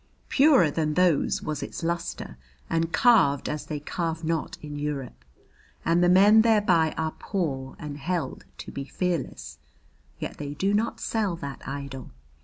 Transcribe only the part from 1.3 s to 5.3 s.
was its luster and carved as they carve not in Europe,